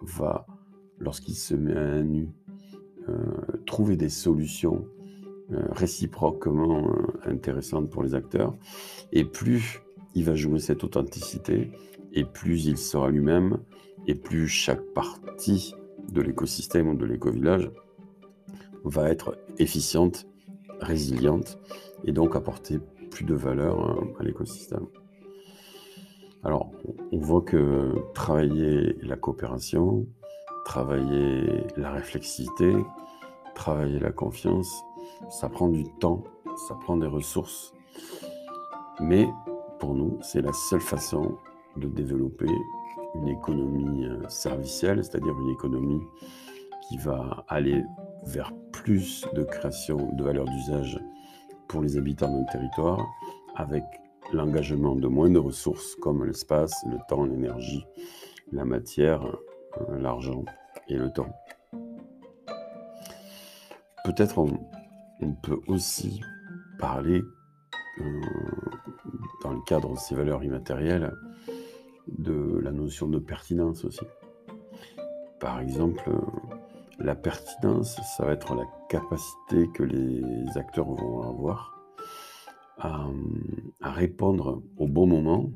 va, 0.00 0.46
lorsqu'il 0.98 1.34
se 1.34 1.54
met 1.54 1.76
à 1.76 2.02
nu, 2.02 2.28
euh, 3.08 3.14
trouver 3.66 3.96
des 3.96 4.08
solutions 4.08 4.86
euh, 5.52 5.60
réciproquement 5.70 6.90
intéressantes 7.24 7.90
pour 7.90 8.02
les 8.02 8.14
acteurs, 8.14 8.54
et 9.12 9.24
plus 9.24 9.80
il 10.14 10.24
va 10.24 10.34
jouer 10.34 10.58
cette 10.58 10.84
authenticité, 10.84 11.70
et 12.12 12.24
plus 12.24 12.66
il 12.66 12.78
sera 12.78 13.10
lui-même, 13.10 13.58
et 14.06 14.14
plus 14.14 14.48
chaque 14.48 14.82
partie 14.94 15.74
de 16.12 16.20
l'écosystème 16.20 16.88
ou 16.88 16.94
de 16.94 17.06
l'éco-village 17.06 17.70
va 18.84 19.10
être 19.10 19.38
efficiente, 19.58 20.26
résiliente 20.80 21.58
et 22.04 22.12
donc 22.12 22.34
apporter 22.34 22.80
plus 23.10 23.24
de 23.24 23.34
valeur 23.34 24.00
euh, 24.00 24.04
à 24.18 24.24
l'écosystème. 24.24 24.86
Alors, 26.44 26.70
on 27.12 27.18
voit 27.18 27.42
que 27.42 27.94
travailler 28.14 28.96
la 29.02 29.16
coopération, 29.16 30.06
travailler 30.64 31.64
la 31.76 31.92
réflexivité, 31.92 32.74
travailler 33.54 34.00
la 34.00 34.10
confiance, 34.10 34.82
ça 35.30 35.48
prend 35.48 35.68
du 35.68 35.84
temps, 36.00 36.24
ça 36.68 36.74
prend 36.74 36.96
des 36.96 37.06
ressources. 37.06 37.72
Mais 39.00 39.28
pour 39.78 39.94
nous, 39.94 40.18
c'est 40.20 40.42
la 40.42 40.52
seule 40.52 40.80
façon 40.80 41.38
de 41.76 41.86
développer 41.86 42.50
une 43.14 43.28
économie 43.28 44.06
euh, 44.06 44.28
servicielle, 44.28 45.04
c'est-à-dire 45.04 45.38
une 45.38 45.50
économie 45.50 46.00
qui 46.88 46.98
va 46.98 47.44
aller 47.48 47.84
vers 48.24 48.52
plus 48.72 49.24
de 49.34 49.44
création 49.44 50.12
de 50.14 50.24
valeur 50.24 50.44
d'usage 50.46 50.98
pour 51.68 51.82
les 51.82 51.96
habitants 51.96 52.32
d'un 52.32 52.44
territoire, 52.44 53.06
avec 53.54 53.84
l'engagement 54.32 54.96
de 54.96 55.08
moins 55.08 55.30
de 55.30 55.38
ressources 55.38 55.94
comme 55.96 56.24
l'espace, 56.24 56.74
le 56.90 56.98
temps, 57.08 57.24
l'énergie, 57.24 57.86
la 58.50 58.64
matière, 58.64 59.24
euh, 59.24 59.98
l'argent 59.98 60.44
et 60.88 60.96
le 60.96 61.10
temps. 61.12 61.34
Peut-être 64.04 64.38
on, 64.38 64.48
peut 65.42 65.60
aussi 65.68 66.20
parler, 66.78 67.22
euh, 68.00 68.20
dans 69.44 69.52
le 69.52 69.60
cadre 69.66 69.92
de 69.92 69.98
ces 69.98 70.14
valeurs 70.14 70.42
immatérielles, 70.42 71.12
de 72.08 72.58
la 72.58 72.72
notion 72.72 73.08
de 73.08 73.18
pertinence 73.18 73.84
aussi. 73.84 74.04
Par 75.38 75.60
exemple, 75.60 76.10
la 76.98 77.14
pertinence, 77.14 78.00
ça 78.16 78.24
va 78.24 78.32
être 78.32 78.54
la 78.54 78.64
capacité 78.88 79.68
que 79.72 79.84
les 79.84 80.56
acteurs 80.56 80.86
vont 80.86 81.22
avoir 81.22 81.81
à, 82.82 83.08
répondre 83.80 84.62
au 84.76 84.86
bon 84.88 85.06
moment, 85.06 85.50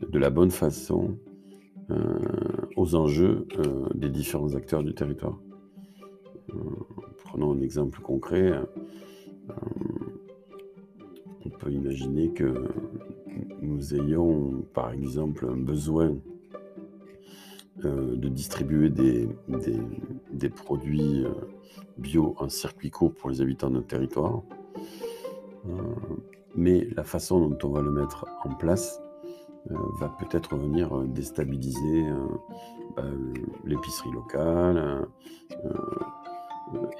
de 0.00 0.18
la 0.18 0.30
bonne 0.30 0.50
façon, 0.50 1.18
euh, 1.90 2.18
aux 2.76 2.94
enjeux 2.94 3.46
euh, 3.58 3.88
des 3.94 4.10
différents 4.10 4.54
acteurs 4.54 4.82
du 4.82 4.94
territoire. 4.94 5.38
Euh, 6.50 6.54
prenons 7.24 7.52
un 7.52 7.60
exemple 7.60 8.00
concret. 8.00 8.52
on 11.44 11.48
peut 11.48 11.70
imaginer 11.70 12.30
que 12.32 12.54
nous 13.62 13.94
ayons 13.94 14.64
par 14.74 14.92
exemple 14.92 15.46
un 15.48 15.56
besoin 15.56 16.16
de 17.84 18.28
distribuer 18.28 18.90
des, 18.90 19.28
produits 20.48 21.24
bio 21.98 22.34
en 22.38 22.48
circuit 22.48 22.90
court 22.90 23.14
pour 23.14 23.30
les 23.30 23.40
habitants 23.40 23.68
de 23.68 23.74
notre 23.74 23.86
territoire, 23.86 24.42
mais 26.56 26.88
la 26.96 27.04
façon 27.04 27.48
dont 27.48 27.68
on 27.68 27.72
va 27.72 27.82
le 27.82 27.90
mettre 27.90 28.26
en 28.44 28.54
place 28.54 29.00
va 29.98 30.08
peut-être 30.20 30.56
venir 30.56 30.96
déstabiliser 31.08 32.04
bah, 32.96 33.02
l'épicerie 33.64 34.12
locale. 34.12 35.06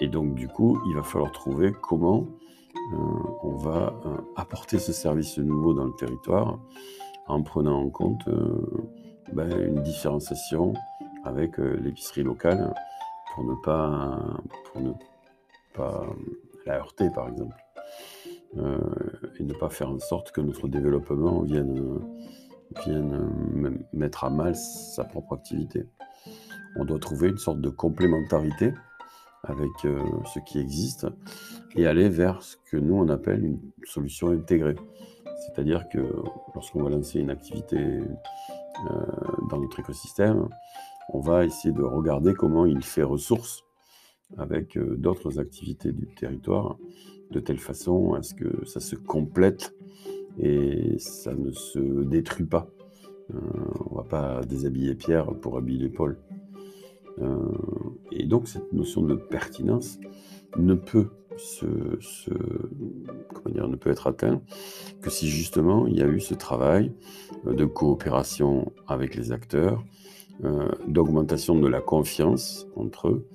et 0.01 0.09
donc 0.09 0.35
du 0.35 0.49
coup, 0.49 0.79
il 0.89 0.95
va 0.95 1.03
falloir 1.03 1.31
trouver 1.31 1.73
comment 1.73 2.27
euh, 2.93 2.97
on 3.43 3.57
va 3.57 3.93
euh, 4.07 4.17
apporter 4.37 4.79
ce 4.79 4.93
service 4.93 5.39
nouveau 5.39 5.75
dans 5.75 5.87
le 5.87 5.95
territoire 5.95 6.61
en 7.27 7.43
prenant 7.43 7.81
en 7.81 7.91
compte 7.91 8.29
euh, 8.29 8.65
ben, 9.33 9.51
une 9.61 9.83
différenciation 9.83 10.73
avec 11.25 11.59
l'épicerie 11.59 12.23
locale 12.23 12.73
pour 13.35 13.43
ne 13.43 13.55
pas, 13.65 14.21
pour 14.67 14.81
ne 14.81 14.93
pas 15.75 16.07
la 16.65 16.75
heurter, 16.75 17.11
par 17.11 17.29
exemple. 17.29 17.66
Et 19.39 19.45
ne 19.45 19.53
pas 19.55 19.69
faire 19.71 19.91
en 19.91 19.99
sorte 19.99 20.33
que 20.33 20.41
notre 20.41 20.69
développement 20.69 21.43
vienne, 21.43 22.01
vienne 22.85 23.85
mettre 23.93 24.25
à 24.25 24.31
mal 24.31 24.55
sa 24.57 25.05
propre 25.05 25.35
activité. 25.35 25.87
On 26.77 26.85
doit 26.85 26.99
trouver 26.99 27.29
une 27.29 27.39
sorte 27.39 27.61
de 27.61 27.71
complémentarité 27.71 28.73
avec 29.45 29.71
ce 29.83 30.39
qui 30.41 30.59
existe 30.59 31.07
et 31.77 31.87
aller 31.87 32.09
vers 32.09 32.43
ce 32.43 32.57
que 32.71 32.77
nous 32.77 32.95
on 32.95 33.09
appelle 33.09 33.45
une 33.45 33.61
solution 33.85 34.31
intégrée. 34.31 34.77
C'est-à-dire 35.39 35.89
que 35.89 35.99
lorsqu'on 36.55 36.83
va 36.83 36.91
lancer 36.91 37.21
une 37.21 37.31
activité 37.31 37.77
euh, 37.79 39.07
dans 39.51 39.61
notre 39.61 39.79
écosystème, 39.81 40.49
on 41.13 41.21
va 41.21 41.45
essayer 41.45 41.73
de 41.73 41.83
regarder 41.83 42.35
comment 42.35 42.67
il 42.67 42.83
fait 42.83 43.03
ressource 43.03 43.66
avec 44.37 44.77
euh, 44.77 44.97
d'autres 44.97 45.39
activités 45.39 45.93
du 45.93 46.07
territoire, 46.07 46.79
de 47.31 47.41
telle 47.41 47.59
façon 47.59 48.15
à 48.15 48.23
ce 48.23 48.35
que 48.35 48.65
ça 48.65 48.81
se 48.81 48.97
complète 48.97 49.75
et 50.39 50.99
ça 50.99 51.35
ne 51.35 51.51
se 51.51 52.03
détruit 52.05 52.47
pas. 52.47 52.69
Euh, 53.35 53.39
on 53.91 53.95
ne 53.95 53.97
va 53.97 54.05
pas 54.05 54.41
déshabiller 54.45 54.95
Pierre 54.95 55.27
pour 55.41 55.57
habiller 55.57 55.89
Paul. 55.89 56.19
et 58.13 58.27
donc 58.27 58.47
cette 58.47 58.73
notion 58.73 59.03
de 59.03 59.15
pertinence 59.15 59.99
ne 60.59 60.75
peut 60.75 61.09
ce, 61.39 61.67
comment 63.33 63.55
dire, 63.55 63.69
ne 63.69 63.77
peut 63.77 63.91
être 63.91 64.07
atteint 64.07 64.43
que 65.01 65.11
si 65.11 65.29
justement 65.29 65.87
il 65.87 65.97
y 65.97 66.03
a 66.03 66.07
eu 66.07 66.21
ce 66.21 66.35
travail 66.35 66.93
de 67.45 67.65
coopération 67.65 68.73
avec 68.87 69.15
les 69.15 69.33
acteurs 69.33 69.83
d'augmentation 70.87 71.59
de 71.59 71.67
la 71.67 71.81
confiance 71.81 72.67
entre 72.77 73.09
eux, 73.09 73.27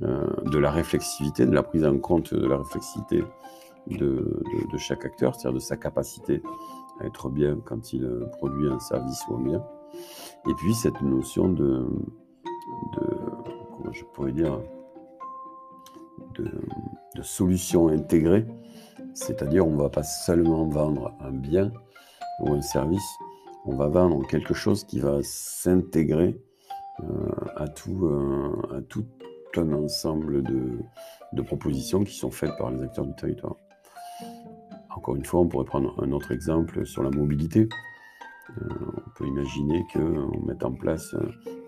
de 0.00 0.58
la 0.58 0.70
réflexivité, 0.70 1.46
de 1.46 1.54
la 1.54 1.62
prise 1.62 1.84
en 1.84 1.98
compte 1.98 2.34
de 2.34 2.46
la 2.46 2.58
réflexivité 2.58 3.22
de, 3.86 4.78
chaque 4.78 5.04
acteur, 5.04 5.34
c'est-à-dire 5.34 5.54
de 5.54 5.60
sa 5.60 5.76
capacité 5.76 6.42
à 7.00 7.06
être 7.06 7.28
bien 7.28 7.58
quand 7.64 7.92
il 7.92 8.08
produit 8.38 8.68
un 8.68 8.80
service 8.80 9.22
ou 9.28 9.36
un 9.36 9.42
bien. 9.42 9.64
Et 10.48 10.54
puis 10.54 10.74
cette 10.74 11.00
notion 11.02 11.48
de, 11.48 11.86
je 13.92 14.04
pourrais 14.12 14.32
dire, 14.32 14.60
de, 16.34 16.50
solution 17.22 17.88
intégrée, 17.88 18.46
c'est-à-dire 19.14 19.66
on 19.66 19.72
ne 19.72 19.82
va 19.82 19.90
pas 19.90 20.02
seulement 20.02 20.66
vendre 20.66 21.14
un 21.20 21.30
bien 21.30 21.72
ou 22.40 22.52
un 22.52 22.62
service, 22.62 23.16
on 23.64 23.76
va 23.76 23.86
vendre 23.86 24.26
quelque 24.26 24.54
chose 24.54 24.82
qui 24.84 24.98
va 24.98 25.18
s'intégrer 25.22 26.36
euh, 27.00 27.30
à, 27.56 27.68
tout, 27.68 28.06
euh, 28.06 28.78
à 28.78 28.82
tout 28.82 29.04
un 29.58 29.72
ensemble 29.72 30.42
de, 30.42 31.42
propositions 31.42 32.04
qui 32.04 32.14
sont 32.14 32.30
faites 32.30 32.56
par 32.58 32.70
les 32.70 32.82
acteurs 32.82 33.06
du 33.06 33.14
territoire. 33.14 33.56
Encore 34.94 35.16
une 35.16 35.24
fois, 35.24 35.40
on 35.40 35.48
pourrait 35.48 35.64
prendre 35.64 35.94
un 36.02 36.12
autre 36.12 36.32
exemple 36.32 36.86
sur 36.86 37.02
la 37.02 37.10
mobilité. 37.10 37.68
Euh, 38.58 38.68
on 39.06 39.10
peut 39.16 39.26
imaginer 39.26 39.84
qu'on 39.92 40.44
mette 40.44 40.64
en 40.64 40.72
place 40.72 41.14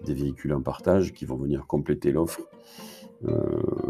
des 0.05 0.15
véhicules 0.15 0.53
en 0.53 0.61
partage 0.61 1.13
qui 1.13 1.25
vont 1.25 1.37
venir 1.37 1.67
compléter 1.67 2.13
l'offre 2.13 2.43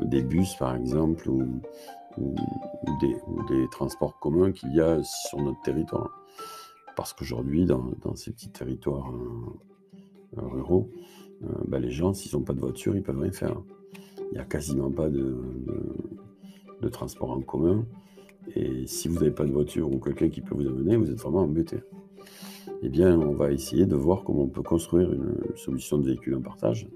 des 0.05 0.23
bus, 0.23 0.55
par 0.55 0.77
exemple, 0.77 1.29
ou, 1.29 1.61
des, 3.01 3.69
transports 3.71 4.19
communs 4.21 4.53
qu'il 4.53 4.73
y 4.75 4.81
a 4.81 5.03
sur 5.03 5.41
notre 5.41 5.61
territoire. 5.63 6.11
Parce 6.97 7.13
qu'aujourd'hui, 7.13 7.67
dans, 7.67 8.15
ces 8.15 8.31
petits 8.31 8.51
territoires 8.51 9.11
euh, 9.11 10.39
euh, 10.39 10.47
ruraux, 10.47 10.91
euh, 11.43 11.49
bah, 11.67 11.81
les 11.81 11.91
gens, 11.91 12.13
s'ils 12.13 12.37
n'ont 12.37 12.45
pas 12.45 12.53
de 12.53 12.61
voiture, 12.61 12.95
ils 12.95 13.03
peuvent 13.03 13.19
rien 13.19 13.33
faire. 13.33 13.57
Il 14.31 14.35
n'y 14.35 14.39
a 14.39 14.45
quasiment 14.45 14.91
pas 14.91 15.09
de, 15.09 15.37
transport 16.91 17.31
en 17.31 17.41
commun. 17.41 17.87
Et 18.55 18.87
si 18.87 19.09
vous 19.09 19.15
n'avez 19.15 19.31
pas 19.31 19.45
de 19.45 19.53
voiture 19.53 19.91
ou 19.91 19.99
quelqu'un 19.99 20.29
qui 20.29 20.43
peut 20.43 20.55
vous 20.55 20.67
amener, 20.67 20.97
vous 20.97 21.11
êtes 21.11 21.19
vraiment 21.19 21.43
embêté. 21.43 21.79
Eh 22.83 22.91
bien, 22.91 23.19
on 23.19 23.33
va 23.33 23.53
essayer 23.53 23.87
de 23.87 23.97
voir 23.97 24.23
comment 24.25 24.43
on 24.43 24.49
peut 24.49 24.63
construire 24.63 25.11
une 25.13 25.37
solution 25.57 25.99
de 25.99 26.05
véhicule 26.05 26.35
en 26.35 26.43
partage. 26.43 26.87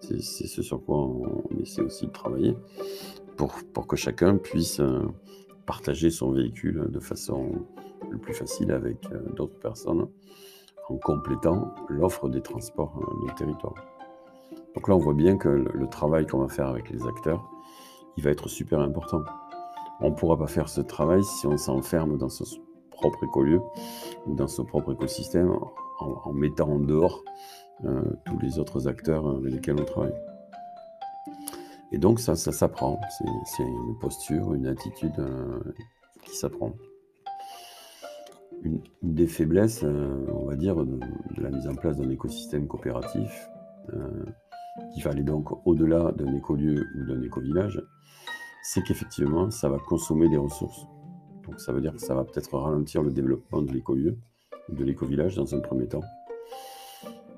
C'est 0.00 0.20
ce 0.20 0.62
sur 0.62 0.82
quoi 0.82 0.96
on 0.96 1.60
essaie 1.60 1.82
aussi 1.82 2.06
de 2.06 2.12
travailler 2.12 2.56
pour, 3.36 3.54
pour 3.74 3.86
que 3.86 3.96
chacun 3.96 4.38
puisse 4.38 4.80
partager 5.66 6.10
son 6.10 6.32
véhicule 6.32 6.88
de 6.90 7.00
façon 7.00 7.66
le 8.10 8.18
plus 8.18 8.34
facile 8.34 8.70
avec 8.70 8.98
euh, 9.12 9.20
d'autres 9.36 9.58
personnes 9.58 10.06
en 10.88 10.96
complétant 10.96 11.74
l'offre 11.88 12.28
des 12.28 12.42
transports 12.42 12.94
euh, 13.00 13.26
dans 13.26 13.34
territoire. 13.34 13.74
Donc 14.74 14.88
là, 14.88 14.94
on 14.94 14.98
voit 14.98 15.14
bien 15.14 15.36
que 15.36 15.48
le 15.48 15.86
travail 15.88 16.26
qu'on 16.26 16.38
va 16.38 16.48
faire 16.48 16.68
avec 16.68 16.90
les 16.90 17.06
acteurs, 17.06 17.50
il 18.16 18.24
va 18.24 18.30
être 18.30 18.48
super 18.48 18.80
important. 18.80 19.22
On 20.00 20.10
ne 20.10 20.14
pourra 20.14 20.36
pas 20.36 20.46
faire 20.46 20.68
ce 20.68 20.80
travail 20.80 21.22
si 21.22 21.46
on 21.46 21.56
s'enferme 21.56 22.18
dans 22.18 22.28
son 22.28 22.44
propre 22.90 23.24
écolieu 23.24 23.60
ou 24.26 24.34
dans 24.34 24.48
son 24.48 24.64
propre 24.64 24.92
écosystème 24.92 25.56
en, 26.00 26.32
mettant 26.32 26.68
en 26.68 26.78
dehors 26.78 27.22
euh, 27.84 28.02
tous 28.26 28.38
les 28.38 28.58
autres 28.58 28.88
acteurs 28.88 29.28
avec 29.28 29.52
lesquels 29.52 29.80
on 29.80 29.84
travaille. 29.84 30.14
Et 31.92 31.98
donc 31.98 32.18
ça, 32.18 32.34
s'apprend. 32.34 33.00
C'est 33.46 33.62
une 33.62 33.98
posture, 34.00 34.54
une 34.54 34.66
attitude 34.66 35.24
qui 36.24 36.36
s'apprend 36.36 36.72
une, 38.64 38.80
des 39.02 39.26
faiblesses, 39.26 39.82
euh, 39.84 40.26
on 40.32 40.46
va 40.46 40.56
dire, 40.56 40.76
de, 40.84 40.98
la 41.36 41.50
mise 41.50 41.68
en 41.68 41.74
place 41.74 41.96
d'un 41.96 42.10
écosystème 42.10 42.66
coopératif, 42.66 43.48
euh, 43.92 44.24
qui 44.92 45.02
va 45.02 45.10
aller 45.10 45.22
donc 45.22 45.66
au-delà 45.66 46.12
d'un 46.12 46.34
écolieu 46.34 46.86
ou 46.96 47.04
d'un 47.04 47.22
éco-village, 47.22 47.82
c'est 48.62 48.82
qu'effectivement, 48.82 49.50
ça 49.50 49.68
va 49.68 49.78
consommer 49.78 50.28
des 50.28 50.36
ressources. 50.36 50.86
Donc 51.46 51.60
ça 51.60 51.72
veut 51.72 51.80
dire 51.80 51.92
que 51.92 52.00
ça 52.00 52.14
va 52.14 52.24
peut-être 52.24 52.56
ralentir 52.56 53.02
le 53.02 53.10
développement 53.10 53.62
de 53.62 53.72
l'écolieu, 53.72 54.18
de 54.68 54.84
l'éco-village 54.84 55.36
dans 55.36 55.54
un 55.54 55.60
premier 55.60 55.86
temps. 55.86 56.04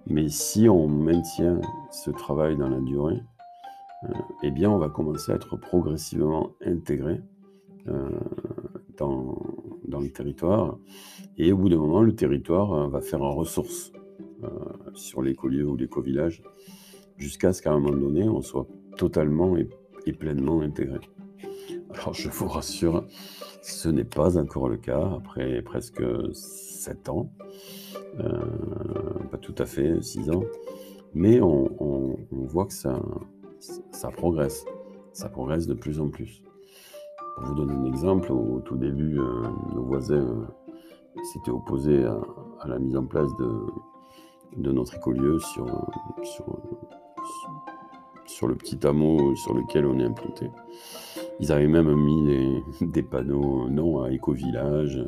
Mais 0.06 0.28
si 0.28 0.68
on 0.68 0.86
maintient 0.86 1.60
ce 1.90 2.10
travail 2.10 2.56
dans 2.56 2.68
la 2.68 2.80
durée, 2.80 3.22
euh, 4.04 4.12
eh 4.42 4.50
bien, 4.50 4.70
on 4.70 4.78
va 4.78 4.88
commencer 4.88 5.32
à 5.32 5.34
être 5.34 5.56
progressivement 5.56 6.50
intégré 6.64 7.20
dans, 8.96 9.38
dans 9.86 10.00
le 10.00 10.10
territoire. 10.10 10.78
Et 11.38 11.52
au 11.52 11.56
bout 11.56 11.68
d'un 11.68 11.78
moment, 11.78 12.02
le 12.02 12.14
territoire 12.14 12.72
euh, 12.72 12.88
va 12.88 13.00
faire 13.00 13.22
en 13.22 13.34
ressource 13.34 13.92
euh, 14.44 14.48
sur 14.94 15.22
l'écolieu 15.22 15.66
ou 15.66 15.76
l'éco-village 15.76 16.42
jusqu'à 17.18 17.52
ce 17.52 17.62
qu'à 17.62 17.72
un 17.72 17.78
moment 17.78 17.96
donné, 17.96 18.28
on 18.28 18.40
soit 18.40 18.66
totalement 18.96 19.56
et, 19.56 19.68
pleinement 20.12 20.60
intégré. 20.60 21.00
Alors 21.90 22.14
je 22.14 22.28
vous 22.28 22.46
rassure, 22.46 23.04
ce 23.62 23.88
n'est 23.88 24.04
pas 24.04 24.38
encore 24.38 24.68
le 24.68 24.76
cas 24.76 25.10
après 25.16 25.60
presque 25.62 26.02
7 26.32 27.08
ans, 27.08 27.28
euh, 28.20 28.38
pas 29.30 29.38
tout 29.38 29.54
à 29.58 29.66
fait 29.66 30.00
6 30.00 30.30
ans, 30.30 30.44
mais 31.12 31.40
on, 31.40 32.16
voit 32.30 32.66
que 32.66 32.72
ça, 32.72 33.00
progresse, 34.16 34.64
ça 35.12 35.28
progresse 35.28 35.66
de 35.66 35.74
plus 35.74 35.98
en 35.98 36.08
plus. 36.08 36.42
Pour 37.36 37.46
vous 37.46 37.54
donner 37.54 37.74
un 37.74 37.84
exemple, 37.86 38.30
au 38.30 38.60
tout 38.60 38.76
début, 38.76 39.18
euh, 39.18 39.42
nos 39.74 39.82
voisins 39.82 40.14
euh, 40.24 41.22
s'étaient 41.32 41.50
opposés 41.50 42.04
à, 42.04 42.68
la 42.68 42.78
mise 42.78 42.96
en 42.96 43.04
place 43.04 43.30
de, 43.36 44.72
notre 44.72 44.94
écolieu 44.94 45.38
sur, 45.38 45.66
sur, 46.22 46.44
le 48.48 48.54
petit 48.54 48.78
hameau 48.86 49.34
sur 49.36 49.54
lequel 49.54 49.86
on 49.86 49.98
est 49.98 50.04
implanté. 50.04 50.50
Ils 51.40 51.52
avaient 51.52 51.66
même 51.66 51.94
mis 51.94 52.60
des 52.80 53.02
panneaux 53.02 53.68
non 53.68 54.02
à 54.02 54.10
éco-village. 54.10 54.98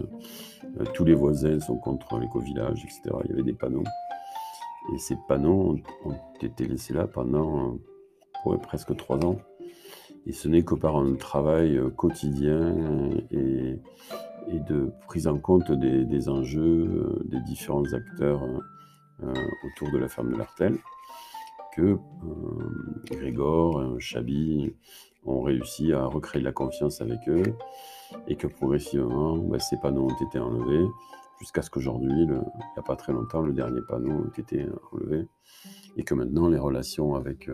Euh, 0.80 0.84
tous 0.94 1.04
les 1.04 1.14
voisins 1.14 1.60
sont 1.60 1.78
contre 1.78 2.18
l'éco-village, 2.18 2.84
etc. 2.84 3.02
Il 3.24 3.30
y 3.30 3.32
avait 3.32 3.42
des 3.42 3.54
panneaux. 3.54 3.84
Et 4.94 4.98
ces 4.98 5.16
panneaux 5.28 5.76
ont, 6.04 6.14
été 6.40 6.66
laissés 6.66 6.94
là 6.94 7.06
pendant 7.06 7.78
presque 8.56 8.96
trois 8.96 9.22
ans. 9.24 9.38
Et 10.26 10.32
ce 10.32 10.48
n'est 10.48 10.62
que 10.62 10.74
par 10.74 10.96
un 10.96 11.14
travail 11.14 11.76
euh, 11.76 11.90
quotidien 11.90 12.74
et, 13.30 13.80
de 14.50 14.90
prise 15.06 15.26
en 15.26 15.38
compte 15.38 15.70
des, 15.72 16.28
enjeux 16.28 16.86
euh, 16.88 17.22
des 17.26 17.40
différents 17.40 17.92
acteurs 17.92 18.42
euh, 19.22 19.34
autour 19.64 19.90
de 19.92 19.98
la 19.98 20.08
ferme 20.08 20.32
de 20.32 20.38
l'Artel 20.38 20.78
que 21.78 21.96
Grégor, 23.10 24.00
Chabi 24.00 24.74
ont 25.24 25.42
réussi 25.42 25.92
à 25.92 26.06
recréer 26.06 26.40
de 26.40 26.46
la 26.46 26.52
confiance 26.52 27.00
avec 27.00 27.28
eux 27.28 27.54
et 28.26 28.34
que 28.34 28.48
progressivement, 28.48 29.38
bah, 29.38 29.60
ces 29.60 29.76
panneaux 29.76 30.08
ont 30.08 30.26
été 30.26 30.40
enlevés 30.40 30.84
jusqu'à 31.38 31.62
ce 31.62 31.70
qu'aujourd'hui, 31.70 32.10
il 32.10 32.30
n'y 32.30 32.78
a 32.78 32.82
pas 32.82 32.96
très 32.96 33.12
longtemps, 33.12 33.42
le 33.42 33.52
dernier 33.52 33.80
panneau 33.88 34.24
ait 34.26 34.40
été 34.40 34.66
enlevé 34.90 35.28
et 35.96 36.02
que 36.02 36.14
maintenant 36.14 36.48
les 36.48 36.58
relations 36.58 37.14
avec 37.14 37.48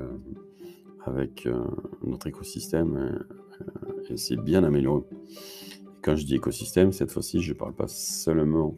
avec 1.06 1.46
euh, 1.46 1.64
notre 2.02 2.26
écosystème 2.26 2.96
euh, 2.96 4.02
et 4.08 4.16
c'est 4.16 4.36
bien 4.36 4.64
amélioré. 4.64 5.02
Quand 6.02 6.16
je 6.16 6.24
dis 6.24 6.34
écosystème, 6.34 6.92
cette 6.92 7.10
fois-ci, 7.10 7.40
je 7.40 7.52
ne 7.52 7.58
parle 7.58 7.74
pas 7.74 7.88
seulement 7.88 8.76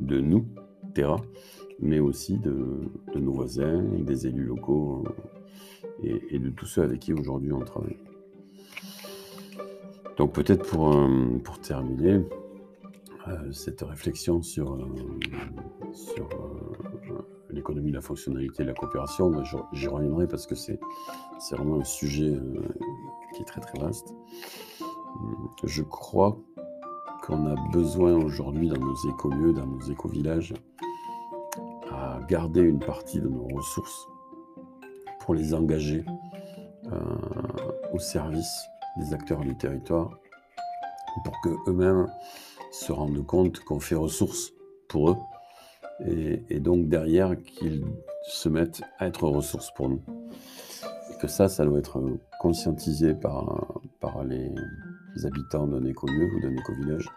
de 0.00 0.20
nous, 0.20 0.46
Terra, 0.94 1.20
mais 1.80 1.98
aussi 1.98 2.38
de, 2.38 2.88
nos 3.14 3.32
voisins, 3.32 3.82
des 3.82 4.26
élus 4.26 4.44
locaux 4.44 5.04
euh, 6.04 6.18
et, 6.30 6.38
de 6.38 6.50
tous 6.50 6.66
ceux 6.66 6.82
avec 6.82 7.00
qui 7.00 7.12
aujourd'hui 7.12 7.52
on 7.52 7.60
travaille. 7.60 7.98
Donc 10.16 10.32
peut-être 10.32 10.66
pour, 10.66 10.96
pour 11.44 11.60
terminer, 11.60 12.22
cette 13.52 13.82
réflexion 13.82 14.42
sur, 14.42 14.78
l'économie 17.50 17.90
la 17.90 18.00
fonctionnalité 18.00 18.62
et 18.62 18.66
la 18.66 18.74
coopération, 18.74 19.32
j'y 19.72 19.88
reviendrai 19.88 20.26
parce 20.26 20.46
que 20.46 20.54
c'est 20.54 20.78
vraiment 21.52 21.80
un 21.80 21.84
sujet 21.84 22.34
euh, 22.34 22.60
qui 23.34 23.42
est 23.42 23.46
très 23.46 23.60
très 23.60 23.78
vaste. 23.78 24.14
Je 25.64 25.82
crois 25.82 26.38
qu'on 27.22 27.46
a 27.46 27.54
besoin 27.72 28.14
aujourd'hui 28.14 28.68
dans 28.68 28.78
nos 28.78 28.96
écolieux, 29.08 29.52
dans 29.52 29.66
nos 29.66 29.80
éco-villages, 29.80 30.54
garder 32.28 32.60
une 32.62 32.78
partie 32.78 33.20
de 33.20 33.28
nos 33.28 33.46
ressources 33.48 34.06
pour 35.20 35.34
les 35.34 35.54
engager 35.54 36.04
euh, 36.92 37.00
au 37.92 37.98
service 37.98 38.68
des 38.96 39.12
acteurs 39.12 39.40
du 39.40 39.56
territoire, 39.56 40.18
pour 41.24 41.34
qu'eux-mêmes 41.42 42.06
se 42.70 42.92
rendent 42.92 43.24
compte 43.26 43.60
qu'on 43.60 43.80
fait 43.80 43.94
ressources 43.94 44.52
pour 44.88 45.10
eux 45.10 45.16
et, 46.04 46.60
donc 46.60 46.88
derrière 46.88 47.36
qu'ils 47.42 47.84
se 48.24 48.48
mettent 48.48 48.82
à 48.98 49.06
être 49.06 49.26
ressources 49.26 49.72
pour 49.74 49.88
nous. 49.88 50.02
Et 51.10 51.18
que 51.18 51.26
ça, 51.26 51.48
ça 51.48 51.64
doit 51.64 51.78
être 51.78 52.02
conscientisé 52.40 53.14
par, 53.14 53.80
par 54.00 54.24
les, 54.24 54.52
habitants 55.24 55.66
d'un 55.66 55.84
écolieu 55.84 56.28
ou 56.34 56.40
d'un 56.40 56.54
éco-village. 56.54 57.08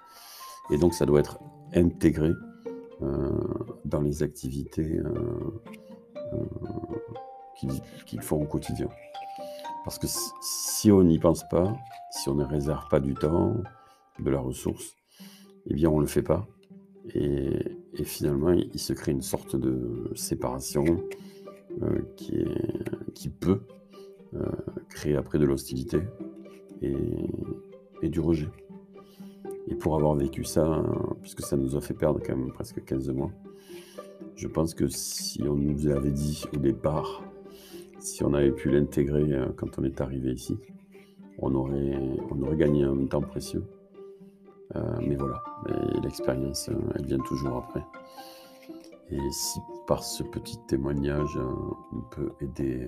Et 0.72 0.78
donc 0.78 0.94
ça 0.94 1.06
doit 1.06 1.20
être 1.20 1.40
intégré 1.74 2.32
dans 3.02 4.02
les 4.02 4.24
activités 4.24 4.98
euh, 5.00 5.62
euh, 6.34 7.70
qu'ils 8.06 8.22
font 8.22 8.42
au 8.42 8.46
quotidien. 8.46 8.90
Parce 9.84 9.98
que 9.98 10.08
si 10.42 10.92
on 10.92 11.04
n'y 11.04 11.20
pense 11.20 11.48
pas, 11.50 11.76
si 12.12 12.30
on 12.30 12.36
ne 12.36 12.44
réserve 12.44 12.88
pas 12.90 13.00
du 13.00 13.14
temps, 13.14 13.56
de 14.20 14.30
la 14.30 14.40
ressource, 14.40 14.96
eh 15.68 15.74
bien 15.74 15.90
on 15.90 15.98
ne 15.98 16.02
le 16.02 16.08
fait 16.08 16.24
pas. 16.24 16.48
Et, 17.16 17.50
finalement, 18.04 18.52
il 18.52 18.80
se 18.80 18.94
crée 18.94 19.12
une 19.12 19.22
sorte 19.22 19.56
de 19.56 20.12
séparation 20.16 20.86
euh, 21.82 22.02
qui, 22.16 23.30
peut 23.30 23.62
euh, 24.36 24.46
créer 24.90 25.16
après 25.16 25.38
de 25.38 25.46
l'hostilité 25.46 26.00
et, 26.82 28.10
du 28.10 28.20
rejet. 28.20 28.48
Et 29.70 29.76
pour 29.76 29.96
avoir 29.96 30.16
vécu 30.16 30.44
ça, 30.44 30.84
puisque 31.22 31.42
ça 31.42 31.56
nous 31.56 31.76
a 31.76 31.82
fait 31.82 31.94
perdre 31.94 32.20
quand 32.26 32.36
même 32.36 32.52
presque 32.52 32.84
15 32.84 33.10
mois, 33.12 33.32
je 34.36 34.48
pense 34.48 34.74
que 34.74 34.88
si 34.88 35.42
on 35.44 35.56
nous 35.56 35.88
avait 35.88 36.12
dit 36.12 36.44
au 36.54 36.58
départ, 36.58 37.24
si 38.00 38.24
on 38.24 38.34
avait 38.34 38.52
pu 38.52 38.72
l'intégrer 38.72 39.34
euh, 39.34 39.48
quand 39.56 39.78
on 39.78 39.84
est 39.84 40.02
arrivé 40.02 40.32
ici, 40.32 40.58
on 41.40 41.54
aurait, 41.56 42.00
on 42.32 42.42
aurait 42.42 42.58
gagné 42.58 42.84
un 42.84 43.06
temps 43.06 43.22
précieux. 43.22 43.64
Euh, 44.76 45.00
mais 45.02 45.16
voilà, 45.16 45.44
l'expérience, 46.04 46.70
euh, 46.70 46.76
elle 46.96 47.06
vient 47.06 47.20
toujours 47.20 47.58
après. 47.58 47.86
Et 49.12 49.32
si 49.32 49.60
par 49.88 50.04
ce 50.04 50.24
petit 50.24 50.58
témoignage, 50.68 51.38
on 51.92 52.02
peut 52.12 52.32
aider 52.42 52.88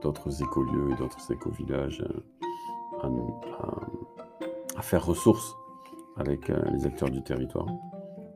d'autres 0.00 0.42
écolieux 0.42 0.90
et 0.90 0.94
d'autres 0.96 1.30
écovillages 1.30 2.02
à, 3.02 3.06
à, 3.06 3.74
faire 4.80 5.04
ressource 5.04 5.54
avec 6.16 6.48
les 6.48 6.86
acteurs 6.86 7.10
du 7.10 7.22
territoire, 7.22 7.66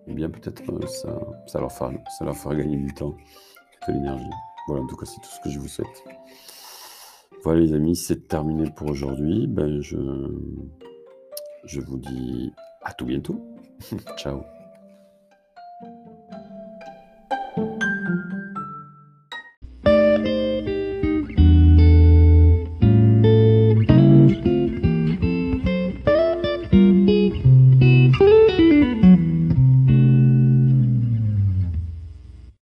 eh 0.07 0.12
bien 0.12 0.29
peut-être 0.29 0.62
ça, 0.88 1.18
ça, 1.46 1.61
leur 1.61 1.72
fera, 1.72 1.92
ça 2.18 2.25
leur 2.25 2.37
fera 2.37 2.55
gagner 2.55 2.77
du 2.77 2.92
temps 2.92 3.16
de 3.88 3.92
l'énergie. 3.92 4.31
Voilà, 4.66 4.83
en 4.83 4.87
tout 4.87 4.96
cas, 4.96 5.07
c'est 5.07 5.20
tout 5.20 5.31
ce 5.31 5.40
que 5.40 5.51
je 5.51 5.59
vous 5.59 5.68
souhaite. 5.68 6.05
Voilà 7.44 7.61
les 7.61 7.75
amis, 7.75 7.94
c'est 7.94 8.27
terminé 8.27 8.70
pour 8.70 8.90
aujourd'hui. 8.90 9.46
Ben, 9.46 9.81
je, 9.81 9.96
je 11.64 11.81
vous 11.81 11.99
dis 11.99 12.53
à 12.83 12.92
tout 12.92 13.05
bientôt. 13.05 13.40
Ciao. 14.16 14.42